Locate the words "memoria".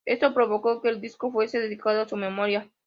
2.17-2.67